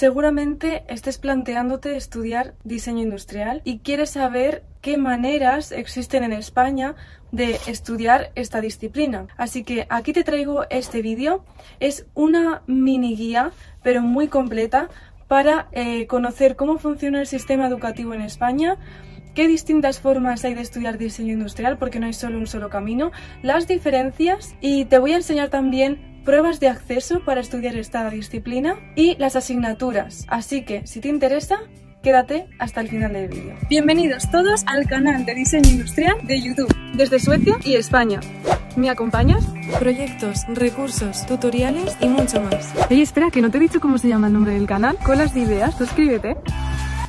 Seguramente 0.00 0.82
estés 0.88 1.18
planteándote 1.18 1.94
estudiar 1.94 2.54
diseño 2.64 3.02
industrial 3.02 3.60
y 3.64 3.80
quieres 3.80 4.08
saber 4.08 4.64
qué 4.80 4.96
maneras 4.96 5.72
existen 5.72 6.24
en 6.24 6.32
España 6.32 6.94
de 7.32 7.58
estudiar 7.66 8.32
esta 8.34 8.62
disciplina. 8.62 9.26
Así 9.36 9.62
que 9.62 9.86
aquí 9.90 10.14
te 10.14 10.24
traigo 10.24 10.64
este 10.70 11.02
vídeo. 11.02 11.44
Es 11.80 12.06
una 12.14 12.62
mini 12.66 13.14
guía, 13.14 13.50
pero 13.82 14.00
muy 14.00 14.28
completa, 14.28 14.88
para 15.28 15.68
eh, 15.72 16.06
conocer 16.06 16.56
cómo 16.56 16.78
funciona 16.78 17.20
el 17.20 17.26
sistema 17.26 17.66
educativo 17.66 18.14
en 18.14 18.22
España, 18.22 18.78
qué 19.34 19.48
distintas 19.48 20.00
formas 20.00 20.46
hay 20.46 20.54
de 20.54 20.62
estudiar 20.62 20.96
diseño 20.96 21.34
industrial, 21.34 21.76
porque 21.76 22.00
no 22.00 22.06
hay 22.06 22.14
solo 22.14 22.38
un 22.38 22.46
solo 22.46 22.70
camino, 22.70 23.12
las 23.42 23.68
diferencias 23.68 24.54
y 24.62 24.86
te 24.86 24.98
voy 24.98 25.12
a 25.12 25.16
enseñar 25.16 25.50
también 25.50 26.09
pruebas 26.24 26.60
de 26.60 26.68
acceso 26.68 27.24
para 27.24 27.40
estudiar 27.40 27.76
esta 27.76 28.08
disciplina 28.10 28.76
y 28.96 29.16
las 29.16 29.36
asignaturas. 29.36 30.24
Así 30.28 30.62
que 30.62 30.86
si 30.86 31.00
te 31.00 31.08
interesa, 31.08 31.58
quédate 32.02 32.46
hasta 32.58 32.80
el 32.80 32.88
final 32.88 33.12
del 33.12 33.28
vídeo. 33.28 33.54
Bienvenidos 33.68 34.30
todos 34.30 34.62
al 34.66 34.86
canal 34.86 35.24
de 35.24 35.34
diseño 35.34 35.70
industrial 35.70 36.16
de 36.24 36.40
YouTube, 36.40 36.74
desde 36.94 37.18
Suecia 37.18 37.56
y 37.64 37.74
España. 37.74 38.20
¿Me 38.76 38.88
acompañas? 38.88 39.44
Proyectos, 39.78 40.46
recursos, 40.48 41.26
tutoriales 41.26 41.96
y 42.00 42.08
mucho 42.08 42.40
más. 42.40 42.72
Oye, 42.90 43.02
espera, 43.02 43.30
que 43.30 43.42
no 43.42 43.50
te 43.50 43.58
he 43.58 43.60
dicho 43.60 43.80
cómo 43.80 43.98
se 43.98 44.08
llama 44.08 44.28
el 44.28 44.32
nombre 44.32 44.54
del 44.54 44.66
canal. 44.66 44.96
Colas 45.04 45.34
de 45.34 45.40
ideas, 45.40 45.76
suscríbete. 45.76 46.36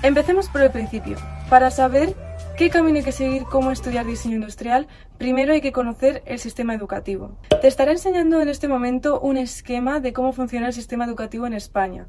Empecemos 0.01 0.49
por 0.49 0.61
el 0.61 0.71
principio. 0.71 1.17
Para 1.49 1.69
saber 1.69 2.15
qué 2.61 2.69
camino 2.69 2.99
hay 2.99 3.03
que 3.03 3.11
seguir, 3.11 3.45
cómo 3.45 3.71
estudiar 3.71 4.05
diseño 4.05 4.35
industrial, 4.35 4.87
primero 5.17 5.53
hay 5.53 5.61
que 5.61 5.71
conocer 5.71 6.21
el 6.27 6.37
sistema 6.37 6.75
educativo. 6.75 7.35
Te 7.59 7.67
estaré 7.67 7.93
enseñando 7.93 8.39
en 8.39 8.49
este 8.49 8.67
momento 8.67 9.19
un 9.19 9.37
esquema 9.37 9.99
de 9.99 10.13
cómo 10.13 10.31
funciona 10.31 10.67
el 10.67 10.73
sistema 10.73 11.05
educativo 11.05 11.47
en 11.47 11.55
España. 11.55 12.05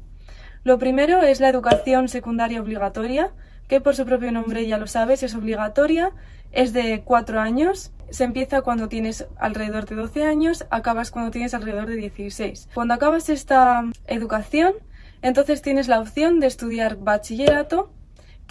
Lo 0.63 0.77
primero 0.77 1.23
es 1.23 1.39
la 1.39 1.49
educación 1.49 2.07
secundaria 2.07 2.61
obligatoria, 2.61 3.33
que 3.67 3.81
por 3.81 3.95
su 3.95 4.05
propio 4.05 4.31
nombre 4.31 4.67
ya 4.67 4.77
lo 4.77 4.85
sabes, 4.85 5.23
es 5.23 5.33
obligatoria, 5.33 6.11
es 6.51 6.71
de 6.71 7.01
cuatro 7.03 7.39
años 7.39 7.91
se 8.11 8.23
empieza 8.23 8.61
cuando 8.61 8.89
tienes 8.89 9.25
alrededor 9.39 9.87
de 9.87 9.95
12 9.95 10.23
años, 10.23 10.67
acabas 10.69 11.09
cuando 11.09 11.31
tienes 11.31 11.55
alrededor 11.55 11.87
de 11.87 11.95
16. 11.95 12.69
Cuando 12.75 12.93
acabas 12.93 13.27
esta 13.29 13.85
educación, 14.05 14.73
entonces 15.23 15.63
tienes 15.63 15.87
la 15.87 15.99
opción 15.99 16.39
de 16.39 16.45
estudiar 16.45 16.97
bachillerato, 16.97 17.91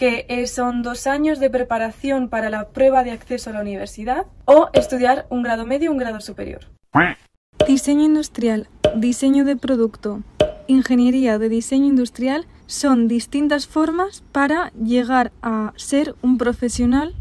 que 0.03 0.45
son 0.49 0.83
dos 0.83 1.07
años 1.07 1.39
de 1.39 1.49
preparación 1.49 2.29
para 2.29 2.51
la 2.51 2.71
prueba 2.71 3.05
de 3.05 3.13
acceso 3.13 3.51
a 3.51 3.53
la 3.53 3.61
universidad, 3.61 4.27
o 4.47 4.69
estudiar 4.73 5.27
un 5.31 5.45
grado 5.45 5.65
medio 5.65 5.93
un 5.93 5.99
grado 5.99 6.21
superior. 6.21 6.63
Diseño 7.69 8.03
industrial, 8.03 8.67
diseño 8.97 9.45
de 9.45 9.55
producto, 9.55 10.23
ingeniería 10.67 11.39
de 11.39 11.49
diseño 11.49 11.87
industrial 11.87 12.47
son 12.67 13.07
distintas 13.07 13.69
formas 13.69 14.25
para 14.33 14.73
llegar 14.73 15.31
a 15.41 15.73
ser 15.77 16.17
un 16.21 16.37
profesional 16.37 17.15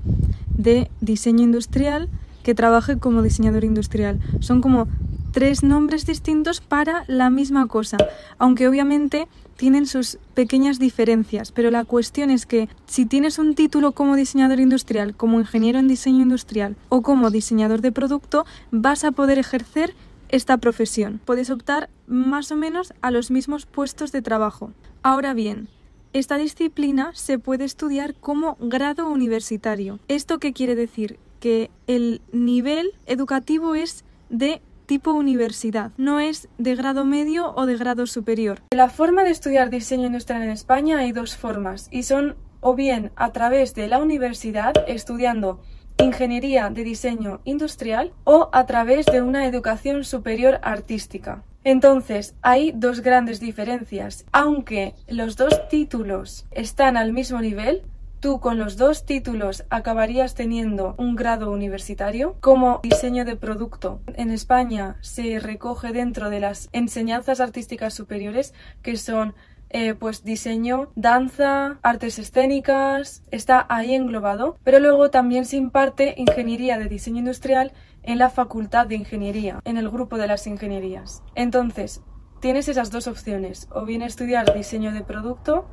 de 0.47 0.89
diseño 1.01 1.43
industrial 1.43 2.09
que 2.41 2.55
trabaje 2.55 2.97
como 2.97 3.21
diseñador 3.21 3.63
industrial. 3.63 4.19
Son 4.39 4.59
como 4.59 4.87
tres 5.31 5.63
nombres 5.63 6.05
distintos 6.05 6.61
para 6.61 7.03
la 7.07 7.29
misma 7.29 7.67
cosa, 7.67 7.97
aunque 8.37 8.67
obviamente 8.67 9.27
tienen 9.57 9.85
sus 9.85 10.17
pequeñas 10.33 10.79
diferencias, 10.79 11.51
pero 11.51 11.71
la 11.71 11.85
cuestión 11.85 12.29
es 12.31 12.45
que 12.45 12.67
si 12.85 13.05
tienes 13.05 13.39
un 13.39 13.55
título 13.55 13.91
como 13.91 14.15
diseñador 14.15 14.59
industrial, 14.59 15.15
como 15.15 15.39
ingeniero 15.39 15.79
en 15.79 15.87
diseño 15.87 16.21
industrial 16.21 16.75
o 16.89 17.01
como 17.01 17.29
diseñador 17.29 17.81
de 17.81 17.91
producto, 17.91 18.45
vas 18.71 19.03
a 19.03 19.11
poder 19.11 19.39
ejercer 19.39 19.93
esta 20.29 20.57
profesión. 20.57 21.19
Puedes 21.25 21.49
optar 21.49 21.89
más 22.07 22.51
o 22.51 22.55
menos 22.55 22.93
a 23.01 23.11
los 23.11 23.31
mismos 23.31 23.65
puestos 23.65 24.11
de 24.11 24.21
trabajo. 24.21 24.71
Ahora 25.03 25.33
bien, 25.33 25.67
esta 26.13 26.37
disciplina 26.37 27.11
se 27.13 27.39
puede 27.39 27.65
estudiar 27.65 28.15
como 28.15 28.57
grado 28.59 29.09
universitario. 29.09 29.99
¿Esto 30.07 30.39
qué 30.39 30.53
quiere 30.53 30.75
decir? 30.75 31.19
que 31.41 31.71
el 31.87 32.21
nivel 32.31 32.93
educativo 33.07 33.75
es 33.75 34.05
de 34.29 34.61
tipo 34.91 35.13
universidad, 35.13 35.93
no 35.95 36.19
es 36.19 36.49
de 36.57 36.75
grado 36.75 37.05
medio 37.05 37.53
o 37.55 37.65
de 37.65 37.77
grado 37.77 38.05
superior. 38.07 38.59
La 38.71 38.89
forma 38.89 39.23
de 39.23 39.29
estudiar 39.29 39.69
diseño 39.69 40.07
industrial 40.07 40.43
en 40.43 40.49
España 40.49 40.97
hay 40.97 41.13
dos 41.13 41.37
formas 41.37 41.87
y 41.91 42.03
son 42.03 42.35
o 42.59 42.75
bien 42.75 43.13
a 43.15 43.31
través 43.31 43.73
de 43.73 43.87
la 43.87 43.99
universidad 43.99 44.73
estudiando 44.87 45.61
ingeniería 45.97 46.69
de 46.69 46.83
diseño 46.83 47.39
industrial 47.45 48.11
o 48.25 48.49
a 48.51 48.65
través 48.65 49.05
de 49.05 49.21
una 49.21 49.45
educación 49.45 50.03
superior 50.03 50.59
artística. 50.61 51.45
Entonces, 51.63 52.35
hay 52.41 52.73
dos 52.75 52.99
grandes 52.99 53.39
diferencias. 53.39 54.25
Aunque 54.33 54.93
los 55.07 55.37
dos 55.37 55.69
títulos 55.69 56.47
están 56.51 56.97
al 56.97 57.13
mismo 57.13 57.39
nivel, 57.39 57.83
tú 58.21 58.39
con 58.39 58.57
los 58.57 58.77
dos 58.77 59.05
títulos 59.05 59.65
acabarías 59.69 60.35
teniendo 60.35 60.95
un 60.97 61.15
grado 61.15 61.51
universitario 61.51 62.37
como 62.39 62.79
diseño 62.83 63.25
de 63.25 63.35
producto. 63.35 63.99
En 64.15 64.29
España 64.29 64.97
se 65.01 65.39
recoge 65.39 65.91
dentro 65.91 66.29
de 66.29 66.39
las 66.39 66.69
enseñanzas 66.71 67.41
artísticas 67.41 67.93
superiores 67.93 68.53
que 68.83 68.95
son 68.95 69.33
eh, 69.71 69.95
pues 69.95 70.23
diseño, 70.23 70.91
danza, 70.95 71.79
artes 71.81 72.19
escénicas, 72.19 73.23
está 73.31 73.65
ahí 73.69 73.95
englobado, 73.95 74.57
pero 74.63 74.79
luego 74.79 75.09
también 75.09 75.45
se 75.45 75.57
imparte 75.57 76.13
ingeniería 76.17 76.77
de 76.77 76.89
diseño 76.89 77.19
industrial 77.19 77.71
en 78.03 78.19
la 78.19 78.29
facultad 78.29 78.85
de 78.87 78.95
ingeniería, 78.95 79.61
en 79.63 79.77
el 79.77 79.89
grupo 79.89 80.17
de 80.17 80.27
las 80.27 80.45
ingenierías. 80.45 81.23
Entonces, 81.35 82.01
tienes 82.41 82.67
esas 82.67 82.91
dos 82.91 83.07
opciones, 83.07 83.69
o 83.71 83.85
bien 83.85 84.01
estudiar 84.01 84.53
diseño 84.53 84.91
de 84.91 85.03
producto 85.03 85.65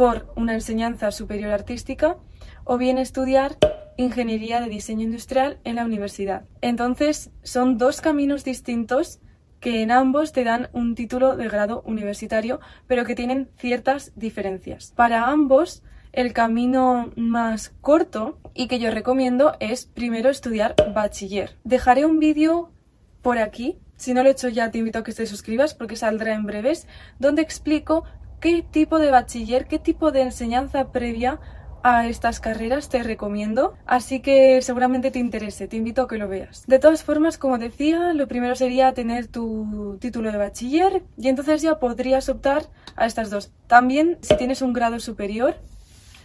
por 0.00 0.32
una 0.34 0.54
enseñanza 0.54 1.10
superior 1.10 1.52
artística 1.52 2.16
o 2.64 2.78
bien 2.78 2.96
estudiar 2.96 3.58
ingeniería 3.98 4.62
de 4.62 4.70
diseño 4.70 5.02
industrial 5.02 5.58
en 5.64 5.76
la 5.76 5.84
universidad. 5.84 6.44
Entonces, 6.62 7.30
son 7.42 7.76
dos 7.76 8.00
caminos 8.00 8.42
distintos 8.42 9.20
que 9.60 9.82
en 9.82 9.90
ambos 9.90 10.32
te 10.32 10.42
dan 10.42 10.70
un 10.72 10.94
título 10.94 11.36
de 11.36 11.50
grado 11.50 11.82
universitario, 11.84 12.60
pero 12.86 13.04
que 13.04 13.14
tienen 13.14 13.50
ciertas 13.58 14.12
diferencias. 14.16 14.94
Para 14.96 15.26
ambos, 15.26 15.82
el 16.12 16.32
camino 16.32 17.12
más 17.16 17.74
corto 17.82 18.38
y 18.54 18.68
que 18.68 18.78
yo 18.78 18.90
recomiendo 18.90 19.52
es 19.60 19.84
primero 19.84 20.30
estudiar 20.30 20.76
bachiller. 20.94 21.58
Dejaré 21.64 22.06
un 22.06 22.20
vídeo 22.20 22.72
por 23.20 23.36
aquí, 23.36 23.76
si 23.96 24.14
no 24.14 24.22
lo 24.22 24.30
he 24.30 24.32
hecho 24.32 24.48
ya 24.48 24.70
te 24.70 24.78
invito 24.78 25.00
a 25.00 25.04
que 25.04 25.12
te 25.12 25.26
suscribas 25.26 25.74
porque 25.74 25.94
saldrá 25.94 26.32
en 26.32 26.46
breves, 26.46 26.86
donde 27.18 27.42
explico 27.42 28.04
qué 28.40 28.64
tipo 28.68 28.98
de 28.98 29.10
bachiller, 29.10 29.66
qué 29.66 29.78
tipo 29.78 30.12
de 30.12 30.22
enseñanza 30.22 30.90
previa 30.92 31.38
a 31.82 32.06
estas 32.06 32.40
carreras 32.40 32.88
te 32.88 33.02
recomiendo, 33.02 33.74
así 33.86 34.20
que 34.20 34.60
seguramente 34.62 35.10
te 35.10 35.18
interese, 35.18 35.66
te 35.66 35.76
invito 35.76 36.02
a 36.02 36.08
que 36.08 36.18
lo 36.18 36.28
veas. 36.28 36.66
De 36.66 36.78
todas 36.78 37.04
formas, 37.04 37.38
como 37.38 37.58
decía, 37.58 38.12
lo 38.12 38.28
primero 38.28 38.54
sería 38.54 38.92
tener 38.92 39.28
tu 39.28 39.96
título 40.00 40.30
de 40.30 40.38
bachiller 40.38 41.02
y 41.16 41.28
entonces 41.28 41.62
ya 41.62 41.78
podrías 41.78 42.28
optar 42.28 42.64
a 42.96 43.06
estas 43.06 43.30
dos. 43.30 43.50
También, 43.66 44.18
si 44.20 44.36
tienes 44.36 44.62
un 44.62 44.72
grado 44.72 45.00
superior, 45.00 45.56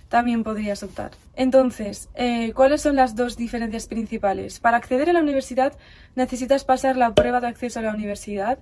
también 0.10 0.44
podrías 0.44 0.84
optar. 0.84 1.12
Entonces, 1.36 2.10
eh, 2.16 2.54
¿cuáles 2.54 2.82
son 2.82 2.96
las 2.96 3.16
dos 3.16 3.38
diferencias 3.38 3.88
principales? 3.88 4.60
Para 4.60 4.78
acceder 4.78 5.10
a 5.10 5.14
la 5.14 5.22
universidad 5.22 5.74
necesitas 6.16 6.64
pasar 6.64 6.96
la 6.96 7.14
prueba 7.14 7.42
de 7.42 7.48
acceso 7.48 7.80
a 7.80 7.84
la 7.84 7.94
universidad 7.94 8.60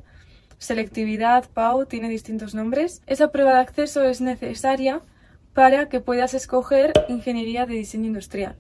selectividad, 0.58 1.50
PAU, 1.50 1.86
tiene 1.86 2.10
distintos 2.10 2.54
nombres. 2.56 3.02
Esa 3.08 3.32
prueba 3.32 3.54
de 3.54 3.60
acceso 3.62 4.04
es 4.04 4.22
necesaria 4.22 5.02
para 5.54 5.90
que 5.90 6.00
puedas 6.00 6.34
escoger 6.34 6.94
ingeniería 7.10 7.66
de 7.66 7.76
diseño 7.76 8.08
industrial. 8.08 8.58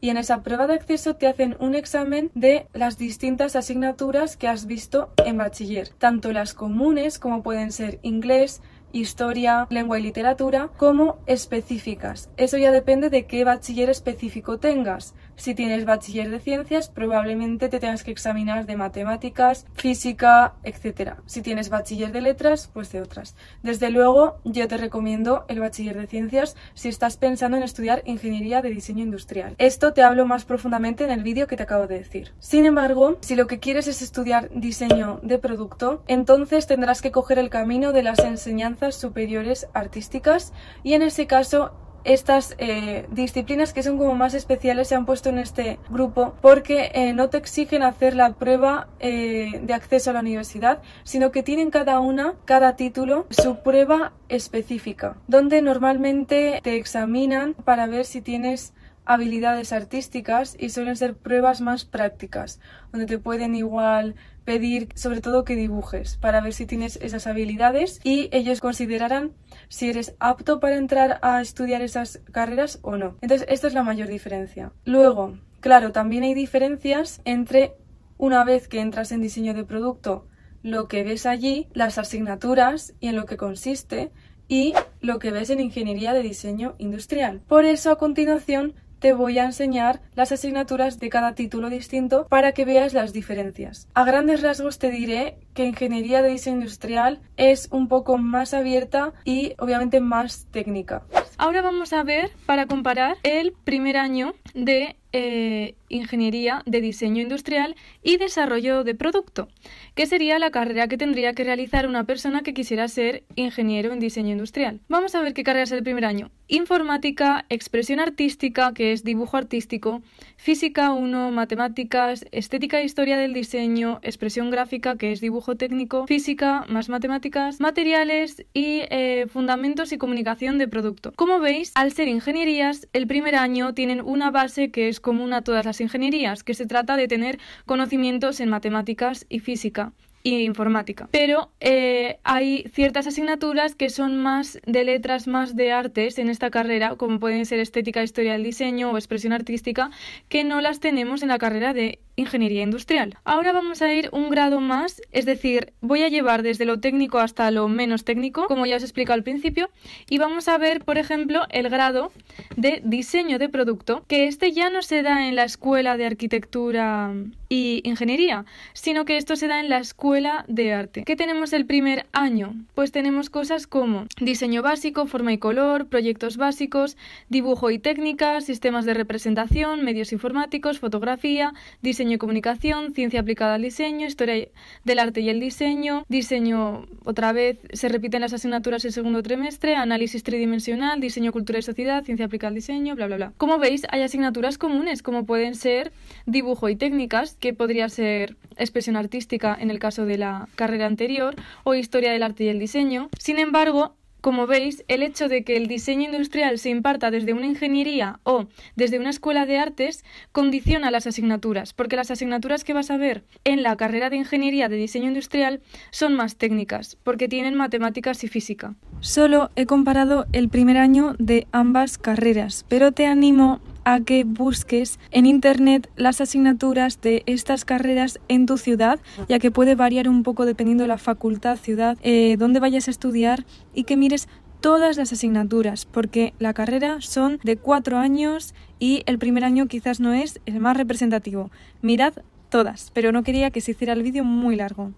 Y 0.00 0.10
en 0.10 0.18
esa 0.18 0.42
prueba 0.42 0.66
de 0.66 0.74
acceso 0.74 1.16
te 1.16 1.26
hacen 1.26 1.56
un 1.58 1.74
examen 1.74 2.30
de 2.34 2.66
las 2.74 2.98
distintas 2.98 3.56
asignaturas 3.56 4.36
que 4.36 4.46
has 4.46 4.66
visto 4.66 5.10
en 5.24 5.38
bachiller, 5.38 5.88
tanto 5.88 6.32
las 6.32 6.52
comunes 6.52 7.18
como 7.18 7.42
pueden 7.42 7.72
ser 7.72 7.98
inglés, 8.02 8.60
historia, 8.92 9.66
lengua 9.70 9.98
y 9.98 10.02
literatura, 10.02 10.70
como 10.76 11.18
específicas. 11.26 12.28
Eso 12.36 12.58
ya 12.58 12.72
depende 12.72 13.10
de 13.10 13.26
qué 13.26 13.44
bachiller 13.44 13.88
específico 13.90 14.58
tengas. 14.58 15.14
Si 15.36 15.54
tienes 15.54 15.84
bachiller 15.84 16.30
de 16.30 16.40
ciencias, 16.40 16.88
probablemente 16.88 17.68
te 17.68 17.78
tengas 17.78 18.02
que 18.02 18.10
examinar 18.10 18.64
de 18.64 18.76
matemáticas, 18.76 19.66
física, 19.74 20.54
etc. 20.64 21.14
Si 21.26 21.42
tienes 21.42 21.68
bachiller 21.68 22.10
de 22.10 22.22
letras, 22.22 22.70
pues 22.72 22.90
de 22.90 23.02
otras. 23.02 23.36
Desde 23.62 23.90
luego, 23.90 24.38
yo 24.44 24.66
te 24.66 24.78
recomiendo 24.78 25.44
el 25.48 25.60
bachiller 25.60 25.98
de 25.98 26.06
ciencias 26.06 26.56
si 26.74 26.88
estás 26.88 27.18
pensando 27.18 27.56
en 27.56 27.62
estudiar 27.62 28.02
ingeniería 28.06 28.62
de 28.62 28.70
diseño 28.70 29.04
industrial. 29.04 29.54
Esto 29.58 29.92
te 29.92 30.02
hablo 30.02 30.26
más 30.26 30.44
profundamente 30.44 31.04
en 31.04 31.10
el 31.10 31.22
vídeo 31.22 31.46
que 31.46 31.56
te 31.56 31.62
acabo 31.64 31.86
de 31.86 31.98
decir. 31.98 32.32
Sin 32.38 32.64
embargo, 32.64 33.18
si 33.20 33.36
lo 33.36 33.46
que 33.46 33.58
quieres 33.58 33.88
es 33.88 34.00
estudiar 34.00 34.48
diseño 34.54 35.20
de 35.22 35.38
producto, 35.38 36.02
entonces 36.08 36.66
tendrás 36.66 37.02
que 37.02 37.12
coger 37.12 37.38
el 37.38 37.50
camino 37.50 37.92
de 37.92 38.02
las 38.02 38.20
enseñanzas 38.20 38.94
superiores 38.94 39.68
artísticas 39.74 40.52
y 40.82 40.94
en 40.94 41.02
ese 41.02 41.26
caso 41.26 41.72
estas 42.06 42.54
eh, 42.58 43.06
disciplinas 43.10 43.72
que 43.72 43.82
son 43.82 43.98
como 43.98 44.14
más 44.14 44.34
especiales 44.34 44.88
se 44.88 44.94
han 44.94 45.06
puesto 45.06 45.28
en 45.28 45.38
este 45.38 45.78
grupo 45.90 46.34
porque 46.40 46.90
eh, 46.94 47.12
no 47.12 47.28
te 47.28 47.38
exigen 47.38 47.82
hacer 47.82 48.14
la 48.14 48.32
prueba 48.34 48.88
eh, 49.00 49.60
de 49.62 49.74
acceso 49.74 50.10
a 50.10 50.12
la 50.12 50.20
universidad, 50.20 50.80
sino 51.02 51.32
que 51.32 51.42
tienen 51.42 51.70
cada 51.70 52.00
una, 52.00 52.34
cada 52.44 52.76
título, 52.76 53.26
su 53.30 53.56
prueba 53.56 54.12
específica, 54.28 55.16
donde 55.26 55.62
normalmente 55.62 56.60
te 56.62 56.76
examinan 56.76 57.54
para 57.54 57.86
ver 57.86 58.04
si 58.04 58.20
tienes 58.20 58.72
habilidades 59.06 59.72
artísticas 59.72 60.56
y 60.58 60.70
suelen 60.70 60.96
ser 60.96 61.16
pruebas 61.16 61.60
más 61.60 61.84
prácticas, 61.84 62.60
donde 62.92 63.06
te 63.06 63.18
pueden 63.18 63.54
igual 63.54 64.16
pedir 64.44 64.88
sobre 64.94 65.20
todo 65.20 65.44
que 65.44 65.56
dibujes 65.56 66.16
para 66.16 66.40
ver 66.40 66.52
si 66.52 66.66
tienes 66.66 66.96
esas 67.02 67.26
habilidades 67.26 68.00
y 68.04 68.28
ellos 68.32 68.60
considerarán 68.60 69.32
si 69.68 69.88
eres 69.88 70.14
apto 70.20 70.60
para 70.60 70.76
entrar 70.76 71.18
a 71.22 71.40
estudiar 71.40 71.82
esas 71.82 72.20
carreras 72.32 72.78
o 72.82 72.96
no. 72.96 73.16
Entonces, 73.22 73.46
esta 73.50 73.66
es 73.66 73.74
la 73.74 73.82
mayor 73.82 74.08
diferencia. 74.08 74.72
Luego, 74.84 75.38
claro, 75.60 75.92
también 75.92 76.22
hay 76.22 76.34
diferencias 76.34 77.20
entre 77.24 77.74
una 78.18 78.44
vez 78.44 78.68
que 78.68 78.80
entras 78.80 79.12
en 79.12 79.20
diseño 79.20 79.54
de 79.54 79.64
producto, 79.64 80.26
lo 80.62 80.88
que 80.88 81.04
ves 81.04 81.26
allí, 81.26 81.68
las 81.74 81.98
asignaturas 81.98 82.94
y 83.00 83.08
en 83.08 83.16
lo 83.16 83.26
que 83.26 83.36
consiste 83.36 84.10
y 84.48 84.74
lo 85.00 85.18
que 85.18 85.30
ves 85.30 85.50
en 85.50 85.60
ingeniería 85.60 86.12
de 86.12 86.22
diseño 86.22 86.74
industrial. 86.78 87.42
Por 87.46 87.64
eso 87.64 87.90
a 87.90 87.98
continuación 87.98 88.74
te 89.06 89.12
voy 89.12 89.38
a 89.38 89.44
enseñar 89.44 90.00
las 90.16 90.32
asignaturas 90.32 90.98
de 90.98 91.10
cada 91.10 91.36
título 91.36 91.70
distinto 91.70 92.26
para 92.28 92.50
que 92.50 92.64
veas 92.64 92.92
las 92.92 93.12
diferencias. 93.12 93.86
A 93.94 94.02
grandes 94.02 94.42
rasgos 94.42 94.80
te 94.80 94.90
diré 94.90 95.38
que 95.54 95.64
ingeniería 95.64 96.22
de 96.22 96.30
diseño 96.30 96.56
industrial 96.56 97.20
es 97.36 97.68
un 97.70 97.86
poco 97.86 98.18
más 98.18 98.52
abierta 98.52 99.12
y 99.22 99.54
obviamente 99.58 100.00
más 100.00 100.48
técnica. 100.50 101.04
Ahora 101.38 101.62
vamos 101.62 101.92
a 101.92 102.02
ver, 102.02 102.32
para 102.46 102.66
comparar, 102.66 103.18
el 103.22 103.52
primer 103.52 103.96
año 103.96 104.34
de 104.54 104.96
eh, 105.12 105.74
Ingeniería 105.88 106.62
de 106.66 106.80
Diseño 106.80 107.22
Industrial 107.22 107.76
y 108.02 108.16
Desarrollo 108.16 108.84
de 108.84 108.94
Producto, 108.94 109.48
que 109.94 110.06
sería 110.06 110.38
la 110.38 110.50
carrera 110.50 110.88
que 110.88 110.98
tendría 110.98 111.32
que 111.32 111.44
realizar 111.44 111.86
una 111.86 112.04
persona 112.04 112.42
que 112.42 112.54
quisiera 112.54 112.88
ser 112.88 113.24
ingeniero 113.36 113.92
en 113.92 114.00
diseño 114.00 114.32
industrial. 114.32 114.80
Vamos 114.88 115.14
a 115.14 115.20
ver 115.20 115.34
qué 115.34 115.44
carrera 115.44 115.64
es 115.64 115.72
el 115.72 115.82
primer 115.82 116.04
año. 116.04 116.30
Informática, 116.48 117.44
expresión 117.48 117.98
artística, 117.98 118.72
que 118.72 118.92
es 118.92 119.02
dibujo 119.02 119.36
artístico, 119.36 120.02
física 120.36 120.92
1, 120.92 121.32
matemáticas, 121.32 122.24
estética 122.30 122.80
e 122.80 122.84
historia 122.84 123.16
del 123.16 123.32
diseño, 123.32 123.98
expresión 124.02 124.50
gráfica, 124.50 124.96
que 124.96 125.12
es 125.12 125.20
dibujo 125.20 125.56
técnico, 125.56 126.06
física 126.06 126.64
más 126.68 126.88
matemáticas, 126.88 127.60
materiales 127.60 128.44
y 128.54 128.82
eh, 128.90 129.26
fundamentos 129.28 129.92
y 129.92 129.98
comunicación 129.98 130.58
de 130.58 130.68
producto. 130.68 131.12
Como 131.16 131.40
veis, 131.40 131.72
al 131.74 131.92
ser 131.92 132.08
ingenierías, 132.08 132.88
el 132.92 133.06
primer 133.06 133.34
año 133.34 133.74
tienen 133.74 134.00
una 134.00 134.30
base 134.30 134.70
que 134.70 134.88
es 134.88 134.95
común 135.00 135.32
a 135.32 135.42
todas 135.42 135.64
las 135.64 135.80
ingenierías, 135.80 136.42
que 136.42 136.54
se 136.54 136.66
trata 136.66 136.96
de 136.96 137.08
tener 137.08 137.38
conocimientos 137.64 138.40
en 138.40 138.48
matemáticas 138.48 139.26
y 139.28 139.40
física 139.40 139.92
y 140.22 140.44
informática. 140.44 141.08
Pero 141.12 141.52
eh, 141.60 142.18
hay 142.24 142.64
ciertas 142.74 143.06
asignaturas 143.06 143.76
que 143.76 143.90
son 143.90 144.16
más 144.16 144.58
de 144.66 144.82
letras, 144.82 145.28
más 145.28 145.54
de 145.54 145.70
artes 145.70 146.18
en 146.18 146.28
esta 146.28 146.50
carrera, 146.50 146.96
como 146.96 147.20
pueden 147.20 147.46
ser 147.46 147.60
estética, 147.60 148.02
historia 148.02 148.32
del 148.32 148.42
diseño 148.42 148.90
o 148.90 148.96
expresión 148.96 149.32
artística, 149.32 149.90
que 150.28 150.42
no 150.42 150.60
las 150.60 150.80
tenemos 150.80 151.22
en 151.22 151.28
la 151.28 151.38
carrera 151.38 151.72
de 151.74 152.00
ingeniería 152.16 152.62
industrial. 152.62 153.18
Ahora 153.24 153.52
vamos 153.52 153.82
a 153.82 153.92
ir 153.92 154.08
un 154.12 154.30
grado 154.30 154.60
más, 154.60 155.02
es 155.12 155.26
decir, 155.26 155.72
voy 155.80 156.02
a 156.02 156.08
llevar 156.08 156.42
desde 156.42 156.64
lo 156.64 156.80
técnico 156.80 157.18
hasta 157.18 157.50
lo 157.50 157.68
menos 157.68 158.04
técnico, 158.04 158.46
como 158.46 158.66
ya 158.66 158.76
os 158.76 158.82
he 158.82 158.86
explicado 158.86 159.14
al 159.14 159.22
principio, 159.22 159.70
y 160.08 160.18
vamos 160.18 160.48
a 160.48 160.58
ver, 160.58 160.84
por 160.84 160.98
ejemplo, 160.98 161.42
el 161.50 161.68
grado 161.68 162.10
de 162.56 162.80
diseño 162.84 163.38
de 163.38 163.48
producto, 163.48 164.04
que 164.08 164.26
este 164.26 164.52
ya 164.52 164.70
no 164.70 164.82
se 164.82 165.02
da 165.02 165.28
en 165.28 165.36
la 165.36 165.44
escuela 165.44 165.96
de 165.96 166.06
arquitectura 166.06 167.12
y 167.48 167.80
ingeniería, 167.84 168.44
sino 168.72 169.04
que 169.04 169.16
esto 169.16 169.36
se 169.36 169.46
da 169.46 169.60
en 169.60 169.68
la 169.68 169.78
escuela 169.78 170.44
de 170.48 170.72
arte. 170.72 171.04
¿Qué 171.04 171.16
tenemos 171.16 171.52
el 171.52 171.66
primer 171.66 172.06
año? 172.12 172.54
Pues 172.74 172.92
tenemos 172.92 173.30
cosas 173.30 173.66
como 173.66 174.06
diseño 174.20 174.62
básico, 174.62 175.06
forma 175.06 175.32
y 175.32 175.38
color, 175.38 175.86
proyectos 175.86 176.36
básicos, 176.38 176.96
dibujo 177.28 177.70
y 177.70 177.78
técnica, 177.78 178.40
sistemas 178.40 178.84
de 178.84 178.94
representación, 178.94 179.84
medios 179.84 180.12
informáticos, 180.12 180.78
fotografía, 180.78 181.52
diseño 181.82 182.05
y 182.14 182.18
comunicación, 182.18 182.92
ciencia 182.92 183.20
aplicada 183.20 183.54
al 183.54 183.62
diseño, 183.62 184.06
historia 184.06 184.48
del 184.84 184.98
arte 184.98 185.20
y 185.20 185.28
el 185.28 185.40
diseño, 185.40 186.04
diseño 186.08 186.86
otra 187.04 187.32
vez 187.32 187.58
se 187.72 187.88
repiten 187.88 188.20
las 188.20 188.32
asignaturas 188.32 188.84
el 188.84 188.92
segundo 188.92 189.22
trimestre, 189.22 189.76
análisis 189.76 190.22
tridimensional, 190.22 191.00
diseño, 191.00 191.32
cultura 191.32 191.58
y 191.58 191.62
sociedad, 191.62 192.04
ciencia 192.04 192.26
aplicada 192.26 192.48
al 192.48 192.54
diseño, 192.54 192.94
bla 192.94 193.06
bla 193.06 193.16
bla. 193.16 193.32
Como 193.36 193.58
veis, 193.58 193.86
hay 193.90 194.02
asignaturas 194.02 194.58
comunes 194.58 195.02
como 195.02 195.26
pueden 195.26 195.54
ser 195.54 195.92
dibujo 196.26 196.68
y 196.68 196.76
técnicas, 196.76 197.36
que 197.36 197.52
podría 197.52 197.88
ser 197.88 198.36
expresión 198.56 198.96
artística 198.96 199.56
en 199.58 199.70
el 199.70 199.78
caso 199.78 200.06
de 200.06 200.18
la 200.18 200.48
carrera 200.54 200.86
anterior, 200.86 201.34
o 201.64 201.74
historia 201.74 202.12
del 202.12 202.22
arte 202.22 202.44
y 202.44 202.48
el 202.48 202.58
diseño. 202.58 203.08
Sin 203.18 203.38
embargo, 203.38 203.94
como 204.26 204.48
veis, 204.48 204.84
el 204.88 205.04
hecho 205.04 205.28
de 205.28 205.44
que 205.44 205.56
el 205.56 205.68
diseño 205.68 206.06
industrial 206.06 206.58
se 206.58 206.68
imparta 206.68 207.12
desde 207.12 207.32
una 207.32 207.46
ingeniería 207.46 208.18
o 208.24 208.46
desde 208.74 208.98
una 208.98 209.10
escuela 209.10 209.46
de 209.46 209.60
artes 209.60 210.04
condiciona 210.32 210.90
las 210.90 211.06
asignaturas, 211.06 211.72
porque 211.72 211.94
las 211.94 212.10
asignaturas 212.10 212.64
que 212.64 212.72
vas 212.72 212.90
a 212.90 212.96
ver 212.96 213.22
en 213.44 213.62
la 213.62 213.76
carrera 213.76 214.10
de 214.10 214.16
ingeniería 214.16 214.68
de 214.68 214.74
diseño 214.78 215.06
industrial 215.06 215.60
son 215.92 216.14
más 216.14 216.34
técnicas, 216.34 216.98
porque 217.04 217.28
tienen 217.28 217.54
matemáticas 217.54 218.24
y 218.24 218.26
física. 218.26 218.74
Solo 218.98 219.52
he 219.54 219.64
comparado 219.64 220.26
el 220.32 220.48
primer 220.48 220.76
año 220.76 221.14
de 221.20 221.46
ambas 221.52 221.96
carreras, 221.96 222.66
pero 222.68 222.90
te 222.90 223.06
animo 223.06 223.60
a 223.86 224.00
que 224.00 224.24
busques 224.24 224.98
en 225.12 225.26
Internet 225.26 225.88
las 225.94 226.20
asignaturas 226.20 227.00
de 227.00 227.22
estas 227.26 227.64
carreras 227.64 228.18
en 228.26 228.44
tu 228.44 228.58
ciudad, 228.58 228.98
ya 229.28 229.38
que 229.38 229.52
puede 229.52 229.76
variar 229.76 230.08
un 230.08 230.24
poco 230.24 230.44
dependiendo 230.44 230.82
de 230.82 230.88
la 230.88 230.98
facultad, 230.98 231.56
ciudad, 231.56 231.96
eh, 232.02 232.36
donde 232.36 232.58
vayas 232.58 232.88
a 232.88 232.90
estudiar 232.90 233.46
y 233.74 233.84
que 233.84 233.96
mires 233.96 234.28
todas 234.60 234.96
las 234.96 235.12
asignaturas, 235.12 235.86
porque 235.86 236.34
la 236.40 236.52
carrera 236.52 237.00
son 237.00 237.38
de 237.44 237.56
cuatro 237.56 237.98
años 237.98 238.54
y 238.80 239.04
el 239.06 239.18
primer 239.18 239.44
año 239.44 239.68
quizás 239.68 240.00
no 240.00 240.12
es 240.12 240.40
el 240.46 240.58
más 240.58 240.76
representativo. 240.76 241.52
Mirad 241.80 242.14
todas, 242.48 242.90
pero 242.92 243.12
no 243.12 243.22
quería 243.22 243.52
que 243.52 243.60
se 243.60 243.70
hiciera 243.70 243.92
el 243.92 244.02
vídeo 244.02 244.24
muy 244.24 244.56
largo. 244.56 244.94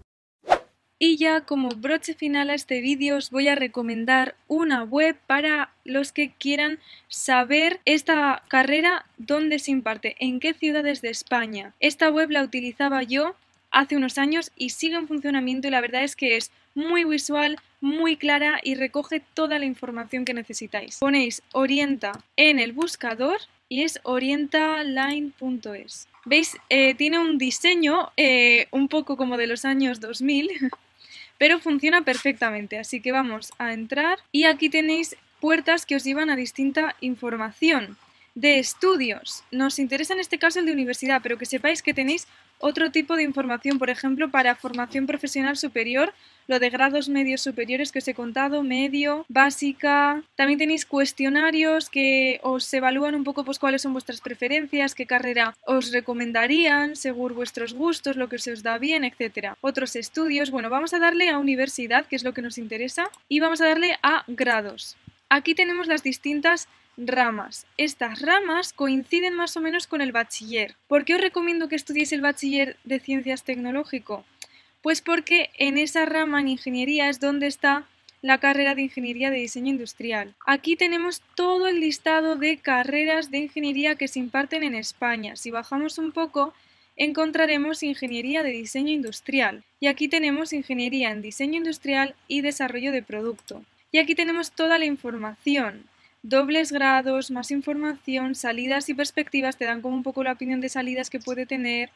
Y 1.01 1.15
ya 1.15 1.39
como 1.41 1.69
broche 1.69 2.13
final 2.13 2.49
a 2.49 2.55
este 2.55 2.81
vídeo 2.81 3.15
os 3.15 3.31
voy 3.31 3.47
a 3.47 3.55
recomendar 3.55 4.35
una 4.49 4.83
web 4.83 5.15
para 5.27 5.71
los 5.85 6.11
que 6.11 6.33
quieran 6.37 6.77
saber 7.07 7.79
esta 7.85 8.43
carrera, 8.49 9.05
dónde 9.17 9.59
se 9.59 9.71
imparte, 9.71 10.17
en 10.19 10.41
qué 10.41 10.53
ciudades 10.53 11.01
de 11.01 11.09
España. 11.09 11.73
Esta 11.79 12.09
web 12.09 12.31
la 12.31 12.43
utilizaba 12.43 13.01
yo 13.03 13.37
hace 13.71 13.95
unos 13.95 14.17
años 14.17 14.51
y 14.57 14.71
sigue 14.71 14.97
en 14.97 15.07
funcionamiento 15.07 15.69
y 15.69 15.71
la 15.71 15.79
verdad 15.79 16.03
es 16.03 16.17
que 16.17 16.35
es 16.35 16.51
muy 16.75 17.05
visual, 17.05 17.55
muy 17.79 18.17
clara 18.17 18.59
y 18.61 18.75
recoge 18.75 19.21
toda 19.33 19.57
la 19.57 19.63
información 19.63 20.25
que 20.25 20.33
necesitáis. 20.33 20.97
Ponéis 20.99 21.41
orienta 21.53 22.11
en 22.35 22.59
el 22.59 22.73
buscador 22.73 23.37
y 23.69 23.83
es 23.83 24.01
orientaline.es. 24.03 26.09
¿Veis? 26.25 26.57
Eh, 26.67 26.93
tiene 26.95 27.19
un 27.19 27.37
diseño 27.37 28.11
eh, 28.17 28.67
un 28.71 28.89
poco 28.89 29.15
como 29.15 29.37
de 29.37 29.47
los 29.47 29.63
años 29.63 30.01
2000 30.01 30.71
pero 31.39 31.59
funciona 31.59 32.03
perfectamente. 32.03 32.77
Así 32.77 33.01
que 33.01 33.11
vamos 33.11 33.51
a 33.57 33.73
entrar 33.73 34.19
y 34.31 34.43
aquí 34.43 34.69
tenéis 34.69 35.17
puertas 35.39 35.87
que 35.87 35.95
os 35.95 36.03
llevan 36.03 36.29
a 36.29 36.35
distinta 36.35 36.95
información 37.01 37.97
de 38.35 38.59
estudios. 38.59 39.43
Nos 39.49 39.79
interesa 39.79 40.13
en 40.13 40.19
este 40.19 40.37
caso 40.37 40.59
el 40.59 40.67
de 40.67 40.73
universidad, 40.73 41.21
pero 41.23 41.39
que 41.39 41.47
sepáis 41.47 41.81
que 41.81 41.95
tenéis 41.95 42.27
otro 42.59 42.91
tipo 42.91 43.15
de 43.15 43.23
información, 43.23 43.79
por 43.79 43.89
ejemplo, 43.89 44.29
para 44.29 44.55
formación 44.55 45.07
profesional 45.07 45.57
superior, 45.57 46.13
lo 46.47 46.59
de 46.59 46.69
grados 46.69 47.09
medios 47.09 47.41
superiores 47.41 47.91
que 47.91 47.99
os 47.99 48.07
he 48.07 48.13
contado, 48.13 48.63
medio, 48.63 49.25
básica. 49.29 50.23
También 50.35 50.57
tenéis 50.57 50.85
cuestionarios 50.85 51.89
que 51.89 52.39
os 52.41 52.73
evalúan 52.73 53.15
un 53.15 53.23
poco 53.23 53.43
pues 53.43 53.59
cuáles 53.59 53.83
son 53.83 53.93
vuestras 53.93 54.19
preferencias, 54.19 54.95
qué 54.95 55.05
carrera 55.05 55.55
os 55.65 55.91
recomendarían, 55.91 56.95
según 56.95 57.35
vuestros 57.35 57.73
gustos, 57.73 58.15
lo 58.15 58.29
que 58.29 58.39
se 58.39 58.51
os 58.51 58.63
da 58.63 58.77
bien, 58.77 59.03
etc. 59.03 59.53
Otros 59.61 59.95
estudios. 59.95 60.49
Bueno, 60.49 60.69
vamos 60.69 60.93
a 60.93 60.99
darle 60.99 61.29
a 61.29 61.37
universidad, 61.37 62.07
que 62.07 62.15
es 62.15 62.23
lo 62.23 62.33
que 62.33 62.41
nos 62.41 62.57
interesa, 62.57 63.09
y 63.27 63.39
vamos 63.39 63.61
a 63.61 63.67
darle 63.67 63.99
a 64.01 64.23
grados. 64.27 64.97
Aquí 65.29 65.53
tenemos 65.53 65.85
las 65.85 66.01
distintas 66.01 66.67
ramas. 66.99 67.65
Estas 67.77 68.21
ramas 68.21 68.73
coinciden 68.73 69.33
más 69.33 69.55
o 69.57 69.61
menos 69.61 69.87
con 69.87 70.01
el 70.01 70.11
bachiller. 70.11 70.75
¿Por 70.87 71.05
qué 71.05 71.15
os 71.15 71.21
recomiendo 71.21 71.67
que 71.67 71.75
estudiéis 71.75 72.11
el 72.11 72.21
bachiller 72.21 72.77
de 72.83 72.99
ciencias 72.99 73.43
tecnológico? 73.43 74.25
Pues 74.81 75.01
porque 75.01 75.49
en 75.57 75.77
esa 75.77 76.05
rama 76.05 76.39
en 76.41 76.49
ingeniería 76.49 77.09
es 77.09 77.19
donde 77.19 77.47
está 77.47 77.85
la 78.21 78.37
carrera 78.37 78.75
de 78.75 78.83
ingeniería 78.83 79.31
de 79.31 79.37
diseño 79.37 79.69
industrial. 79.69 80.35
Aquí 80.45 80.75
tenemos 80.75 81.21
todo 81.35 81.67
el 81.67 81.79
listado 81.79 82.35
de 82.35 82.57
carreras 82.57 83.31
de 83.31 83.39
ingeniería 83.39 83.95
que 83.95 84.07
se 84.07 84.19
imparten 84.19 84.63
en 84.63 84.75
España. 84.75 85.35
Si 85.35 85.51
bajamos 85.51 85.97
un 85.97 86.11
poco, 86.11 86.53
encontraremos 86.97 87.81
ingeniería 87.81 88.43
de 88.43 88.51
diseño 88.51 88.91
industrial. 88.91 89.63
Y 89.79 89.87
aquí 89.87 90.09
tenemos 90.09 90.51
ingeniería 90.51 91.11
en 91.11 91.21
diseño 91.21 91.57
industrial 91.57 92.15
y 92.27 92.41
desarrollo 92.41 92.91
de 92.91 93.03
producto. 93.03 93.63
Y 93.91 93.99
aquí 93.99 94.15
tenemos 94.15 94.51
toda 94.51 94.77
la 94.77 94.85
información 94.85 95.85
dobles 96.23 96.71
grados, 96.71 97.31
más 97.31 97.51
información, 97.51 98.35
salidas 98.35 98.89
y 98.89 98.93
perspectivas, 98.93 99.57
te 99.57 99.65
dan 99.65 99.81
como 99.81 99.95
un 99.95 100.03
poco 100.03 100.23
la 100.23 100.33
opinión 100.33 100.61
de 100.61 100.69
salidas 100.69 101.09
que 101.09 101.19
puede 101.19 101.45
tener, 101.45 101.89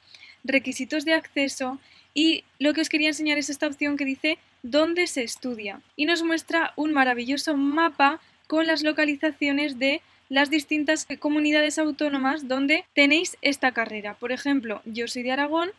requisitos 0.43 1.05
de 1.05 1.13
acceso 1.13 1.79
y 2.13 2.43
lo 2.59 2.73
que 2.73 2.81
os 2.81 2.89
quería 2.89 3.09
enseñar 3.09 3.37
es 3.37 3.49
esta 3.49 3.67
opción 3.67 3.97
que 3.97 4.05
dice 4.05 4.37
dónde 4.61 5.07
se 5.07 5.23
estudia 5.23 5.81
y 5.95 6.05
nos 6.05 6.23
muestra 6.23 6.73
un 6.75 6.93
maravilloso 6.93 7.57
mapa 7.57 8.19
con 8.47 8.67
las 8.67 8.83
localizaciones 8.83 9.79
de 9.79 10.01
las 10.29 10.49
distintas 10.49 11.07
comunidades 11.19 11.77
autónomas 11.77 12.47
donde 12.47 12.85
tenéis 12.93 13.37
esta 13.41 13.71
carrera. 13.71 14.15
Por 14.15 14.31
ejemplo, 14.31 14.81
yo 14.85 15.07
soy 15.07 15.23
de 15.23 15.31
Aragón 15.31 15.71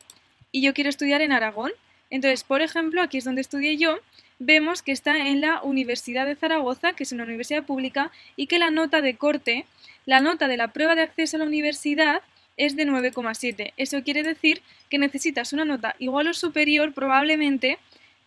y 0.52 0.62
yo 0.62 0.74
quiero 0.74 0.90
estudiar 0.90 1.22
en 1.22 1.32
Aragón. 1.32 1.72
Entonces, 2.14 2.44
por 2.44 2.62
ejemplo, 2.62 3.02
aquí 3.02 3.18
es 3.18 3.24
donde 3.24 3.40
estudié 3.40 3.76
yo, 3.76 3.98
vemos 4.38 4.82
que 4.82 4.92
está 4.92 5.26
en 5.26 5.40
la 5.40 5.60
Universidad 5.64 6.26
de 6.26 6.36
Zaragoza, 6.36 6.92
que 6.92 7.02
es 7.02 7.10
una 7.10 7.24
universidad 7.24 7.64
pública, 7.64 8.12
y 8.36 8.46
que 8.46 8.60
la 8.60 8.70
nota 8.70 9.02
de 9.02 9.16
corte, 9.16 9.66
la 10.06 10.20
nota 10.20 10.46
de 10.46 10.56
la 10.56 10.68
prueba 10.72 10.94
de 10.94 11.02
acceso 11.02 11.36
a 11.36 11.40
la 11.40 11.46
universidad, 11.46 12.22
es 12.56 12.76
de 12.76 12.86
9,7. 12.86 13.72
Eso 13.76 14.04
quiere 14.04 14.22
decir 14.22 14.62
que 14.90 14.98
necesitas 14.98 15.52
una 15.52 15.64
nota 15.64 15.96
igual 15.98 16.28
o 16.28 16.34
superior 16.34 16.94
probablemente 16.94 17.78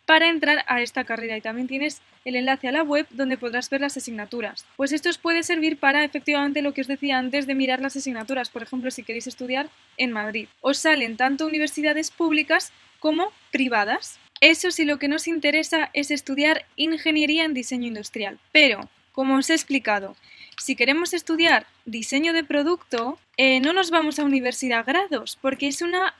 para 0.05 0.27
entrar 0.27 0.65
a 0.67 0.81
esta 0.81 1.05
carrera 1.05 1.37
y 1.37 1.41
también 1.41 1.67
tienes 1.67 2.01
el 2.25 2.35
enlace 2.35 2.67
a 2.67 2.73
la 2.73 2.83
web 2.83 3.07
donde 3.11 3.37
podrás 3.37 3.69
ver 3.69 3.79
las 3.79 3.95
asignaturas. 3.95 4.65
Pues 4.75 4.91
esto 4.91 5.09
os 5.09 5.17
puede 5.17 5.43
servir 5.43 5.77
para 5.77 6.03
efectivamente 6.03 6.61
lo 6.61 6.73
que 6.73 6.81
os 6.81 6.87
decía 6.87 7.17
antes 7.17 7.47
de 7.47 7.55
mirar 7.55 7.79
las 7.81 7.95
asignaturas, 7.95 8.49
por 8.49 8.63
ejemplo, 8.63 8.91
si 8.91 9.03
queréis 9.03 9.27
estudiar 9.27 9.69
en 9.95 10.11
Madrid. 10.11 10.49
Os 10.59 10.77
salen 10.77 11.15
tanto 11.15 11.45
universidades 11.45 12.11
públicas 12.11 12.73
como 12.99 13.31
privadas. 13.51 14.19
Eso 14.39 14.71
si 14.71 14.85
lo 14.85 14.99
que 14.99 15.07
nos 15.07 15.27
interesa 15.27 15.89
es 15.93 16.11
estudiar 16.11 16.65
ingeniería 16.75 17.43
en 17.45 17.53
diseño 17.53 17.87
industrial. 17.87 18.39
Pero, 18.51 18.89
como 19.11 19.35
os 19.35 19.49
he 19.49 19.53
explicado, 19.53 20.15
si 20.59 20.75
queremos 20.75 21.13
estudiar 21.13 21.65
diseño 21.85 22.33
de 22.33 22.43
producto, 22.43 23.19
eh, 23.37 23.59
no 23.59 23.73
nos 23.73 23.89
vamos 23.89 24.19
a 24.19 24.25
universidad 24.25 24.85
grados, 24.85 25.37
porque 25.41 25.67
es 25.67 25.81
una, 25.81 26.13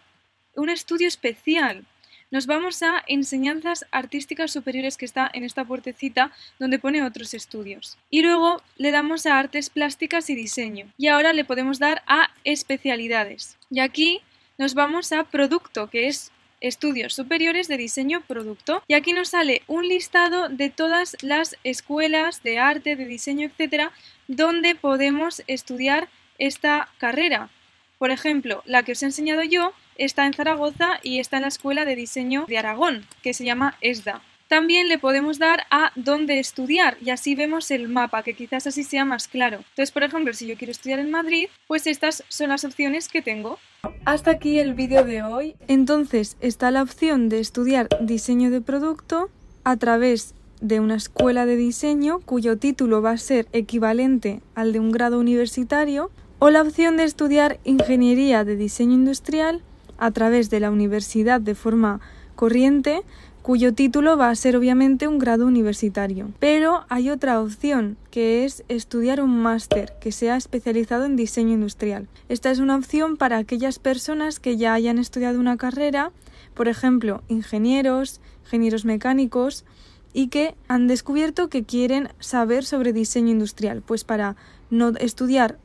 un 0.55 0.69
estudio 0.69 1.07
especial 1.07 1.85
nos 2.29 2.45
vamos 2.45 2.83
a 2.83 3.03
enseñanzas 3.07 3.85
artísticas 3.89 4.51
superiores 4.51 4.97
que 4.97 5.05
está 5.05 5.31
en 5.33 5.45
esta 5.45 5.63
puertecita 5.63 6.31
donde 6.59 6.77
pone 6.77 7.03
otros 7.03 7.33
estudios. 7.33 7.97
Y 8.09 8.21
luego 8.21 8.61
le 8.75 8.91
damos 8.91 9.25
a 9.25 9.39
artes 9.39 9.69
plásticas 9.69 10.29
y 10.29 10.35
diseño. 10.35 10.91
Y 10.97 11.07
ahora 11.07 11.31
le 11.31 11.45
podemos 11.45 11.79
dar 11.79 12.03
a 12.05 12.29
especialidades. 12.43 13.57
Y 13.69 13.79
aquí 13.79 14.21
nos 14.57 14.73
vamos 14.73 15.13
a 15.13 15.23
producto, 15.23 15.89
que 15.89 16.07
es 16.07 16.31
estudios 16.61 17.13
superiores 17.13 17.67
de 17.67 17.77
diseño 17.77 18.21
producto 18.27 18.83
y 18.87 18.93
aquí 18.93 19.13
nos 19.13 19.29
sale 19.29 19.61
un 19.67 19.87
listado 19.87 20.49
de 20.49 20.69
todas 20.69 21.17
las 21.21 21.55
escuelas 21.63 22.43
de 22.43 22.59
arte, 22.59 22.95
de 22.95 23.05
diseño, 23.05 23.47
etcétera, 23.47 23.91
donde 24.27 24.75
podemos 24.75 25.43
estudiar 25.47 26.09
esta 26.37 26.89
carrera. 26.97 27.49
Por 27.97 28.11
ejemplo, 28.11 28.61
la 28.65 28.83
que 28.83 28.91
os 28.91 29.01
he 29.01 29.05
enseñado 29.07 29.43
yo 29.43 29.73
está 29.95 30.25
en 30.25 30.33
Zaragoza 30.33 30.99
y 31.01 31.19
está 31.19 31.37
en 31.37 31.43
la 31.43 31.47
Escuela 31.47 31.85
de 31.85 31.95
Diseño 31.95 32.45
de 32.47 32.57
Aragón, 32.57 33.05
que 33.23 33.33
se 33.33 33.45
llama 33.45 33.75
ESDA. 33.81 34.21
También 34.47 34.87
le 34.87 34.97
podemos 34.97 35.39
dar 35.39 35.63
a 35.71 35.91
dónde 35.95 36.39
estudiar 36.39 36.97
y 37.01 37.09
así 37.09 37.35
vemos 37.35 37.69
el 37.71 37.89
mapa, 37.89 38.23
que 38.23 38.33
quizás 38.33 38.65
así 38.67 38.83
sea 38.83 39.03
más 39.03 39.27
claro. 39.27 39.57
Entonces, 39.57 39.91
por 39.91 40.03
ejemplo, 40.03 40.33
si 40.33 40.47
yo 40.47 40.55
quiero 40.55 40.71
estudiar 40.71 40.99
en 40.99 41.11
Madrid, 41.11 41.49
pues 41.67 41.85
estas 41.85 42.23
son 42.29 42.49
las 42.49 42.63
opciones 42.63 43.09
que 43.09 43.21
tengo. 43.21 43.59
Hasta 44.05 44.31
aquí 44.31 44.59
el 44.59 44.73
vídeo 44.73 45.03
de 45.03 45.23
hoy. 45.23 45.55
Entonces 45.67 46.37
está 46.39 46.71
la 46.71 46.81
opción 46.81 47.29
de 47.29 47.39
estudiar 47.39 47.89
diseño 48.01 48.49
de 48.49 48.61
producto 48.61 49.29
a 49.63 49.75
través 49.75 50.33
de 50.61 50.79
una 50.79 50.95
escuela 50.95 51.45
de 51.45 51.55
diseño 51.55 52.19
cuyo 52.19 52.57
título 52.57 53.01
va 53.01 53.11
a 53.11 53.17
ser 53.17 53.47
equivalente 53.51 54.41
al 54.55 54.73
de 54.73 54.79
un 54.79 54.91
grado 54.91 55.19
universitario 55.19 56.09
o 56.39 56.49
la 56.49 56.61
opción 56.61 56.97
de 56.97 57.03
estudiar 57.03 57.59
ingeniería 57.63 58.43
de 58.43 58.55
diseño 58.55 58.93
industrial 58.93 59.61
a 59.97 60.11
través 60.11 60.49
de 60.49 60.59
la 60.59 60.71
universidad 60.71 61.41
de 61.41 61.55
forma 61.55 61.99
corriente, 62.37 63.01
cuyo 63.41 63.73
título 63.73 64.15
va 64.17 64.29
a 64.29 64.35
ser 64.35 64.55
obviamente 64.55 65.07
un 65.07 65.19
grado 65.19 65.45
universitario. 65.45 66.29
Pero 66.39 66.85
hay 66.87 67.09
otra 67.09 67.41
opción, 67.41 67.97
que 68.11 68.45
es 68.45 68.63
estudiar 68.69 69.21
un 69.21 69.41
máster 69.41 69.93
que 69.99 70.13
sea 70.13 70.37
especializado 70.37 71.03
en 71.03 71.17
diseño 71.17 71.53
industrial. 71.53 72.07
Esta 72.29 72.51
es 72.51 72.59
una 72.59 72.77
opción 72.77 73.17
para 73.17 73.37
aquellas 73.37 73.79
personas 73.79 74.39
que 74.39 74.55
ya 74.55 74.73
hayan 74.73 74.97
estudiado 74.97 75.39
una 75.39 75.57
carrera, 75.57 76.11
por 76.53 76.67
ejemplo, 76.67 77.23
ingenieros, 77.27 78.21
ingenieros 78.45 78.85
mecánicos, 78.85 79.65
y 80.13 80.27
que 80.27 80.55
han 80.67 80.87
descubierto 80.87 81.47
que 81.47 81.63
quieren 81.63 82.09
saber 82.19 82.65
sobre 82.65 82.93
diseño 82.93 83.31
industrial. 83.31 83.81
Pues 83.85 84.03
para 84.03 84.35
no 84.69 84.89
estudiar 84.99 85.57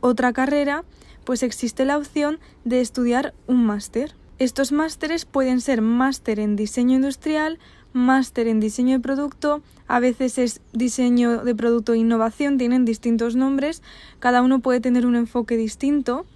otra 0.00 0.32
carrera, 0.32 0.84
pues 1.24 1.42
existe 1.42 1.84
la 1.84 1.96
opción 1.96 2.40
de 2.64 2.80
estudiar 2.80 3.32
un 3.46 3.64
máster. 3.64 4.14
Estos 4.42 4.72
másteres 4.72 5.24
pueden 5.24 5.60
ser 5.60 5.82
máster 5.82 6.40
en 6.40 6.56
diseño 6.56 6.96
industrial, 6.96 7.60
máster 7.92 8.48
en 8.48 8.58
diseño 8.58 8.96
de 8.96 9.00
producto, 9.00 9.62
a 9.86 10.00
veces 10.00 10.36
es 10.36 10.60
diseño 10.72 11.44
de 11.44 11.54
producto 11.54 11.92
e 11.92 11.98
innovación, 11.98 12.58
tienen 12.58 12.84
distintos 12.84 13.36
nombres, 13.36 13.82
cada 14.18 14.42
uno 14.42 14.58
puede 14.58 14.80
tener 14.80 15.06
un 15.06 15.14
enfoque 15.14 15.56
distinto 15.56 16.26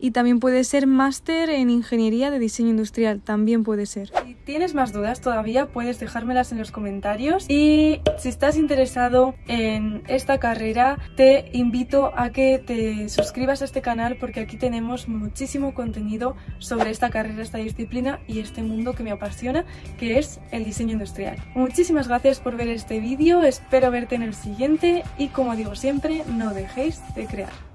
y 0.00 0.12
también 0.12 0.40
puede 0.40 0.64
ser 0.64 0.86
máster 0.86 1.50
en 1.50 1.70
ingeniería 1.70 2.30
de 2.30 2.38
diseño 2.38 2.70
industrial, 2.70 3.20
también 3.20 3.64
puede 3.64 3.86
ser. 3.86 4.10
Si 4.24 4.34
tienes 4.34 4.74
más 4.74 4.92
dudas 4.92 5.20
todavía 5.20 5.66
puedes 5.66 6.00
dejármelas 6.00 6.52
en 6.52 6.58
los 6.58 6.70
comentarios 6.70 7.46
y 7.48 8.00
si 8.18 8.28
estás 8.28 8.56
interesado 8.56 9.34
en 9.46 10.02
esta 10.08 10.38
carrera 10.38 10.98
te 11.16 11.50
invito 11.52 12.12
a 12.16 12.30
que 12.30 12.58
te 12.58 13.08
suscribas 13.08 13.62
a 13.62 13.64
este 13.66 13.82
canal 13.82 14.16
porque 14.18 14.40
aquí 14.40 14.56
tenemos 14.56 15.08
muchísimo 15.08 15.74
contenido 15.74 16.36
sobre 16.58 16.90
esta 16.90 17.10
carrera, 17.10 17.42
esta 17.42 17.58
disciplina 17.58 18.20
y 18.26 18.40
este 18.40 18.62
mundo 18.62 18.94
que 18.94 19.02
me 19.02 19.10
apasiona 19.10 19.64
que 19.98 20.18
es 20.18 20.40
el 20.50 20.64
diseño 20.64 20.92
industrial. 20.92 21.36
Muchísimas 21.54 22.08
gracias 22.08 22.40
por 22.40 22.56
ver 22.56 22.68
este 22.68 23.00
vídeo, 23.00 23.42
espero 23.42 23.90
verte 23.90 24.14
en 24.14 24.22
el 24.22 24.34
siguiente 24.34 25.04
y 25.18 25.28
como 25.28 25.56
digo 25.56 25.74
siempre 25.74 26.24
no 26.26 26.54
dejéis 26.54 27.00
de 27.14 27.26
crear. 27.26 27.69